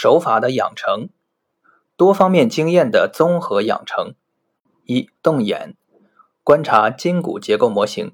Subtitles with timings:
[0.00, 1.08] 手法的养成，
[1.96, 4.14] 多方面经验的综合养成。
[4.84, 5.74] 一、动眼，
[6.44, 8.12] 观察筋骨结构模型，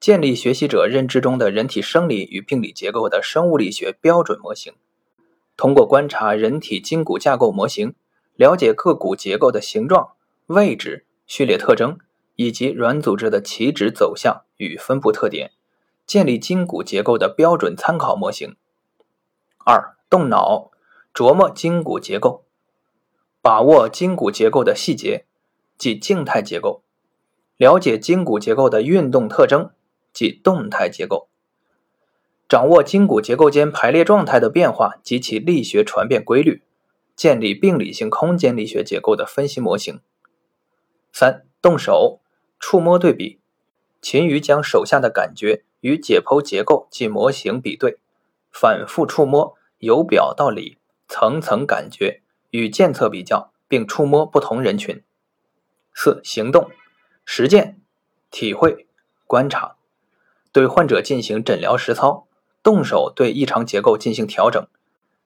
[0.00, 4.72] 建立学习者认知中的人体生理与病理结构的生物力学标准模型。
[5.58, 7.94] 通过观察人体筋骨架构模型，
[8.34, 10.12] 了解各骨结构的形状、
[10.46, 11.98] 位置、序列特征
[12.36, 15.52] 以及软组织的起止走向与分布特点，
[16.06, 18.56] 建立筋骨结构的标准参考模型。
[19.66, 20.70] 二、动脑。
[21.14, 22.44] 琢磨筋骨结构，
[23.40, 25.26] 把握筋骨结构的细节，
[25.78, 26.82] 即静态结构；
[27.56, 29.70] 了解筋骨结构的运动特征，
[30.12, 31.28] 即动态结构；
[32.48, 36.62] 掌握筋骨结构间排列状态的变化及其力学传变规律，
[37.14, 40.00] 建立病理性空间力学结构的分析模型。
[41.12, 42.18] 三、动手
[42.58, 43.38] 触摸对比，
[44.02, 47.98] 勤于将手下的感觉与解剖结构及模型比对，
[48.50, 50.78] 反复触摸，由表到里。
[51.08, 55.02] 层层感觉与检测比较，并触摸不同人群。
[55.92, 56.70] 四、行动
[57.24, 57.80] 实践、
[58.30, 58.86] 体会、
[59.26, 59.76] 观察，
[60.52, 62.26] 对患者进行诊疗实操，
[62.62, 64.66] 动手对异常结构进行调整，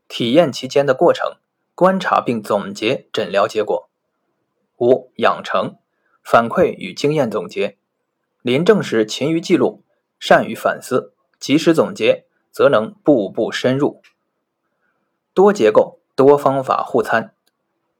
[0.09, 1.37] 体验其间的过程，
[1.75, 3.89] 观察并总结诊疗结果。
[4.79, 5.77] 五、养成
[6.23, 7.79] 反馈与经验总结，
[8.43, 9.83] 临证时勤于记录，
[10.21, 14.03] 善于反思，及时总结，则能步步深入。
[15.39, 17.33] 多结构多方法互参，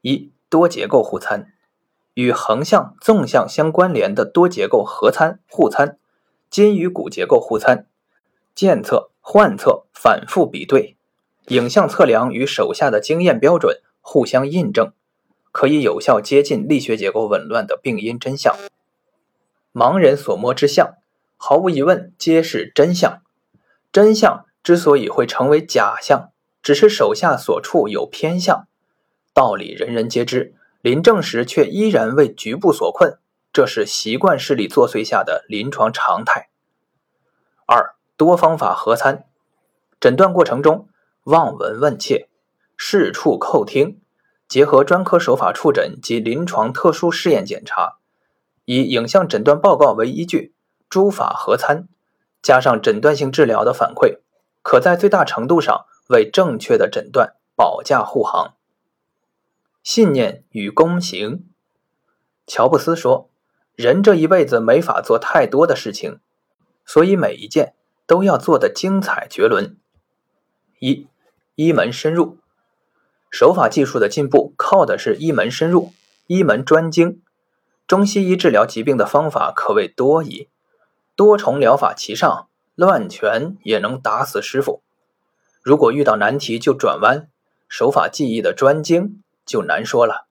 [0.01, 1.53] 一多结构互参，
[2.13, 5.97] 与横向纵向相关联的多结构合参互参，
[6.49, 7.87] 筋与骨结构互参，
[8.53, 10.97] 检测换测反复比对，
[11.47, 14.91] 影像测量与手下的经验标准互相印证，
[15.53, 18.53] 可以有效接近力学结构紊乱的病因真相。
[19.71, 20.95] 盲人所摸之象，
[21.37, 23.21] 毫无疑问皆是真相。
[23.93, 26.31] 真相之所以会成为假象。
[26.61, 28.67] 只是手下所处有偏向，
[29.33, 33.17] 道理人人皆知，临证时却依然为局部所困，
[33.53, 36.49] 这是习惯视力作祟下的临床常态。
[37.65, 39.25] 二多方法合参，
[39.99, 40.89] 诊断过程中
[41.23, 42.27] 望闻问切、
[42.75, 44.01] 视触叩听，
[44.47, 47.97] 结合专科手法触诊及临床特殊试验检查，
[48.65, 50.53] 以影像诊断报告为依据，
[50.89, 51.87] 诸法合参，
[52.41, 54.19] 加上诊断性治疗的反馈，
[54.61, 55.85] 可在最大程度上。
[56.09, 58.55] 为正确的诊断保驾护航。
[59.83, 61.45] 信念与躬行。
[62.47, 63.29] 乔布斯说
[63.75, 66.19] ：“人这一辈子没法做太多的事情，
[66.83, 67.75] 所以每一件
[68.07, 69.77] 都要做得精彩绝伦。”
[70.79, 71.07] 一
[71.55, 72.39] 一门深入，
[73.29, 75.93] 手法技术的进步靠的是一门深入、
[76.25, 77.21] 一门专精。
[77.85, 80.49] 中西医治疗疾病的方法可谓多矣，
[81.15, 84.81] 多重疗法齐上，乱拳也能打死师傅。
[85.61, 87.29] 如果遇到难题就转弯，
[87.67, 90.27] 手法技艺的专精就难说了。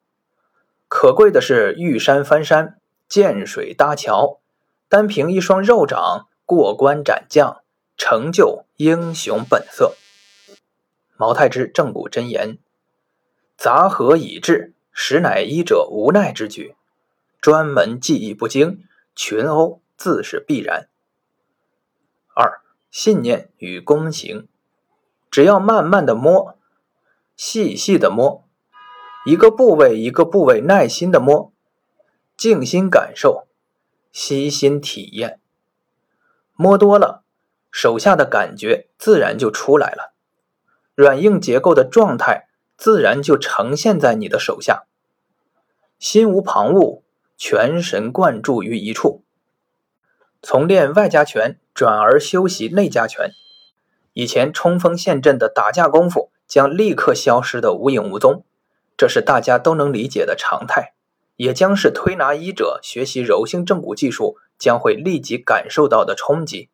[0.89, 4.41] 可贵的是遇山翻山，见水搭桥，
[4.89, 7.63] 单凭一双肉掌过关斩将，
[7.97, 9.95] 成就英雄本色。
[11.17, 12.59] 毛太之正骨真言：
[13.57, 16.75] 杂合以至，实乃医者无奈之举。
[17.41, 18.85] 专门技艺不精，
[19.15, 20.89] 群殴自是必然。
[22.35, 22.61] 二
[22.91, 24.49] 信念与躬行。
[25.31, 26.57] 只要慢慢的摸，
[27.37, 28.45] 细细的摸，
[29.27, 31.53] 一个部位一个部位耐心的摸，
[32.37, 33.47] 静心感受，
[34.11, 35.41] 悉心体验，
[36.55, 37.23] 摸多了，
[37.71, 40.15] 手下的感觉自然就出来了，
[40.95, 44.85] 软硬结构的状态自然就呈现在你的手下，
[45.99, 47.03] 心无旁骛，
[47.37, 49.23] 全神贯注于一处，
[50.43, 53.31] 从练外家拳转而修习内家拳。
[54.19, 58.45] 以前冲锋陷阵的打架功夫将立刻消失的无影无踪，
[58.97, 60.95] 这是大家都能理解的常态，
[61.37, 66.69] 也将是推拿医者学习柔性正骨技术将会立即感受到的冲击。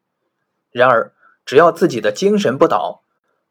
[0.71, 1.12] 然而，
[1.44, 3.03] 只要自己的精神不倒，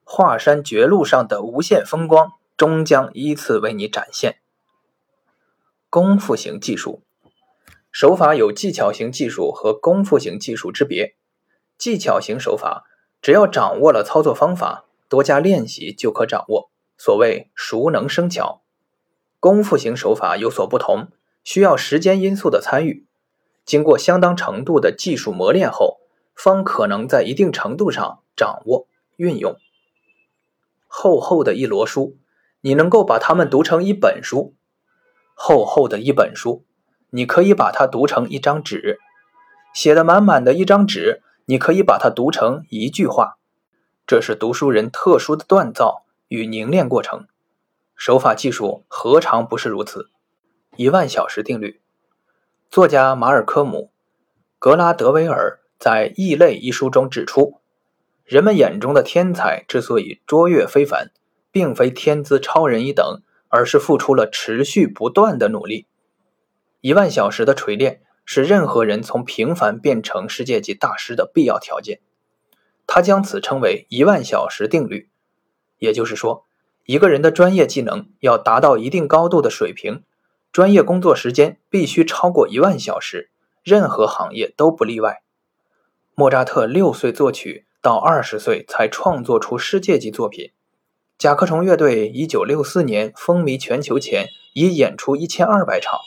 [0.04, 4.40] 华山绝路上的无限风光终将依次为你展现。
[5.92, 7.04] 功夫型技术
[7.92, 11.14] 手法有技巧型技术和功夫型技术之别，
[11.78, 12.86] 技巧型手法。
[13.24, 16.70] 只要掌握了操作方法，多加练习就可掌握。
[16.98, 18.62] 所谓熟能生巧，
[19.40, 21.08] 功夫型手法有所不同，
[21.42, 23.08] 需要时间因素的参与，
[23.64, 26.02] 经过相当程度的技术磨练后，
[26.36, 29.56] 方可能在一定程度上掌握运用。
[30.86, 32.18] 厚厚的一摞书，
[32.60, 34.54] 你能够把它们读成一本书；
[35.34, 36.66] 厚厚的一本书，
[37.12, 39.00] 你可以把它读成一张纸，
[39.74, 41.22] 写的满满的一张纸。
[41.46, 43.38] 你可以把它读成一句话，
[44.08, 47.28] 这是读书人特殊的锻造与凝练过程。
[47.96, 50.10] 手法技术何尝不是如此？
[50.76, 51.82] 一万小时定律，
[52.72, 53.92] 作家马尔科姆·
[54.58, 57.60] 格拉德维尔在《异类》一书中指出，
[58.24, 61.12] 人们眼中的天才之所以卓越非凡，
[61.52, 65.86] 并非天资超人一等，而是付出了持续不断的努力。
[66.82, 72.00] 一万小时的锤炼是任何人从平凡变成世界级大师的必要条件。
[72.86, 75.10] 他将此称为“一万小时定律”，
[75.80, 76.46] 也就是说，
[76.86, 80.04] 一个人的专业技能要达到一定高度的水平，
[80.52, 83.32] 专业工作时间必须超过一万小时，
[83.64, 85.24] 任何行业都不例外。
[86.14, 90.52] 莫扎特六岁作曲，到二十岁才创作出世界级作品。
[91.18, 95.98] 甲壳虫乐队一九六四年风靡全球前，已演出一千二百场。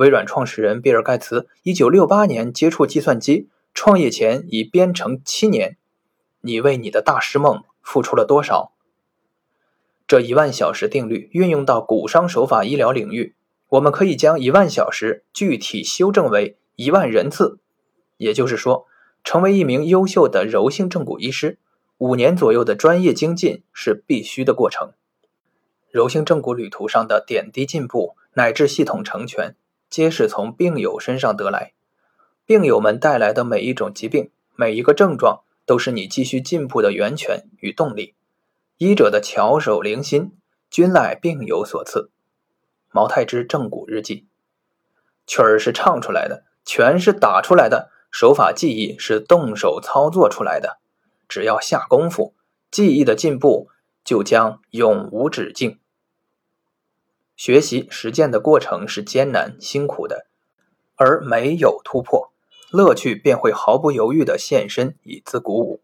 [0.00, 5.76] 微软创始人比尔·盖茨一九六八年接触计算机，创业前已编程七年。
[6.40, 8.72] 你为你的大师梦付出了多少？
[10.08, 13.34] 这一万小时定律运用到骨伤手法医疗领域，
[13.68, 17.58] 我们可以将一万小时具体修正为一万人次。
[18.16, 18.86] 也就是说，
[19.22, 21.58] 成为一名优秀的柔性正骨医师，
[21.98, 24.94] 五年左右的专业精进是必须的过程。
[25.90, 29.54] 柔性正骨旅途上的点滴进步乃至系统成全，
[29.90, 31.74] 皆是从病友身上得来。
[32.46, 35.42] 病友们带来的每一种疾病，每一个症状。
[35.66, 38.16] 都是你继续进步的源泉与动力。
[38.78, 40.32] 医者的巧手灵心，
[40.68, 42.10] 均赖病友所赐。
[42.90, 44.26] 毛太之正骨日记。
[45.28, 50.80] 曲儿是唱出来的，拳是打出来的，手法技艺是动手操作出来的。
[51.28, 52.34] 只要下功夫，
[52.68, 53.68] 技艺的进步
[54.04, 55.78] 就将永无止境。
[57.40, 60.26] 学习实践的过程是艰难辛苦的，
[60.96, 62.30] 而没有突破。
[62.70, 65.80] 乐趣便会毫不犹豫地现身，以资鼓舞。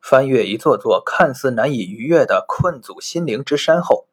[0.00, 4.06] 翻越一座座看似难以逾越的困阻心灵之山后，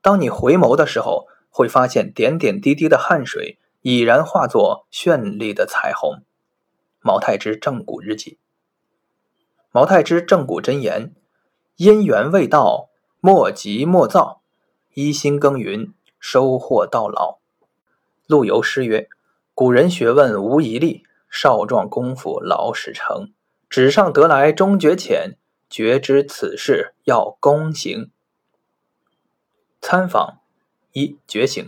[0.00, 6.22] 当你回眸的时候，会发现点点滴滴的汗水已然化作绚丽的彩虹。
[7.00, 8.38] 毛太之正骨日记。
[9.72, 11.12] 毛太之正骨真言：
[11.74, 14.42] 因缘未到，莫急莫躁，
[14.94, 17.38] 一心耕耘，收获到老。
[18.26, 19.08] 陆游诗曰
[19.54, 23.32] ：“古人学问无遗力。”少壮功夫老始成，
[23.68, 25.36] 纸上得来终觉浅，
[25.68, 28.10] 觉知此事要躬行。
[29.82, 30.38] 参访
[30.92, 31.62] 一觉醒。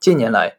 [0.00, 0.56] 近年来，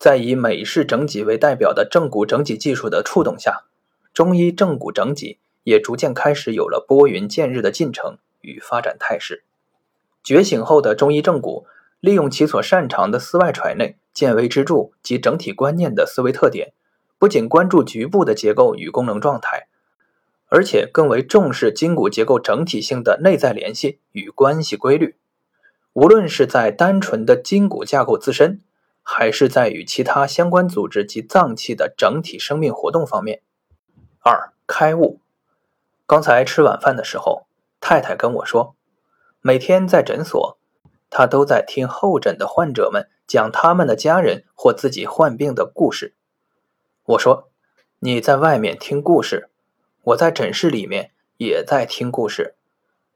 [0.00, 3.66] 在以美式整脊为代表的正骨整脊技术的触动下，
[4.12, 9.44] 中医正骨整脊也逐渐开始有了拨云见日的进程与发展态势。
[10.24, 11.68] 觉醒后的中医正骨，
[12.06, 16.72] 利用其所擅长的丝外揣内、见微知著及整体观念的思维特点。
[17.18, 19.66] 不仅关注局部的结构与功能状态，
[20.46, 25.16] 而且更为重视筋骨结构整体性的内在联系与关系规律。
[25.94, 28.60] 无论是在单纯的筋骨架构自身，
[29.02, 33.42] 还是在与其他相关组织及脏器的整体生命活动方面。
[34.20, 35.18] 二开悟。
[36.06, 37.46] 刚才吃晚饭的时候，
[37.80, 38.76] 太太跟我说，
[39.40, 40.58] 每天在诊所，
[41.10, 46.14] 他都在听候诊的患者们讲他们的家人或自己患病的故事。
[47.04, 47.50] 我说
[48.00, 49.48] ：“你在外面听故事，
[50.02, 52.56] 我在诊室里面也在听故事，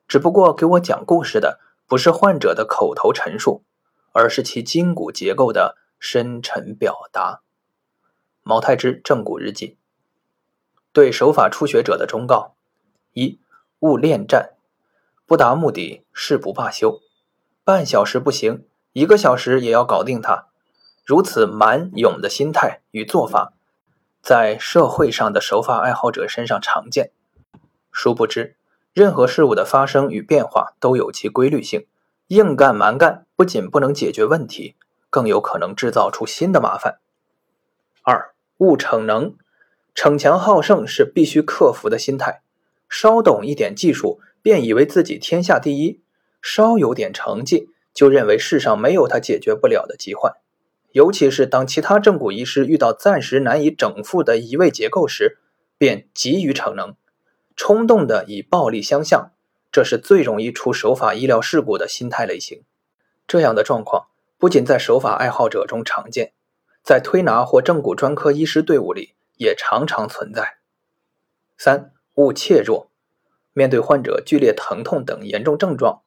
[0.07, 3.65] 只不过给我讲故事的不是患者的口头陈述，
[4.13, 7.43] 而是其筋骨结构的深沉表达。”
[8.43, 9.77] 毛太之正骨日记
[10.93, 12.55] 对手法初学者的忠告：
[13.13, 13.39] 一、
[13.81, 14.55] 勿恋战，
[15.27, 17.01] 不达目的誓不罢休。
[17.65, 20.47] 半小时不行，一个小时也要搞定它。
[21.05, 23.53] 如此蛮勇的心态与做法。
[24.23, 27.11] 在社会上的手法爱好者身上常见，
[27.91, 28.57] 殊不知，
[28.93, 31.87] 任何事物的发生与变化都有其规律性。
[32.29, 34.77] 硬干蛮干不仅不能解决问题，
[35.09, 36.99] 更有可能制造出新的麻烦。
[38.03, 39.35] 二，勿逞能，
[39.95, 42.43] 逞强好胜是必须克服的心态。
[42.89, 46.01] 稍懂一点技术，便以为自己天下第一；
[46.41, 50.35] 稍有点成绩，就认为世上没有他解决不了的疾患。
[50.93, 55.39] 尤其是当其他正骨医师遇到暂时难以整复的移位结构时，
[55.79, 56.97] 便急于逞能，
[57.55, 59.33] 冲动的以暴力相向，
[59.71, 62.65] 这是最容易出手法医疗事故的心态类型。
[63.29, 66.33] 这样的状况不仅在手法爱好者中常见，
[66.83, 70.59] 在推拿或正骨专科医师队伍里也常常存在。
[71.57, 72.91] 三勿怯弱，
[73.53, 76.03] 面对患者剧烈疼痛等严重症状，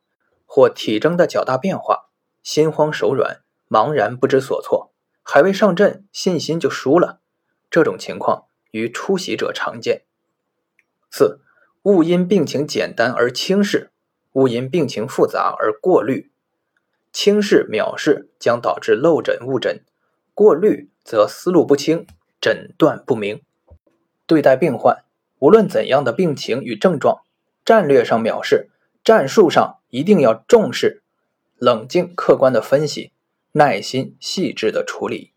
[0.56, 2.10] 或体征的较大变化，
[2.44, 3.42] 心慌手软。
[3.68, 4.94] 茫然不知所措，
[5.24, 7.22] 还未上阵，信心就输了。
[7.72, 10.04] 这种情况于出席者常见。
[11.10, 11.40] 四，
[11.82, 13.90] 勿因病情简单而轻视，
[14.34, 16.30] 误因病情复杂而过滤；
[17.12, 19.80] 轻视藐视将导致漏诊误诊；
[20.36, 22.06] 过滤则思路不清，
[22.40, 23.42] 诊断不明。
[24.28, 25.04] 对待病患，
[25.40, 27.24] 无论怎样的病情与症状，
[27.66, 28.70] 战略上藐视，
[29.04, 31.04] 战术上一定要重视，
[31.58, 33.12] 冷静客观的分析，
[33.52, 35.33] 耐心细致的处理。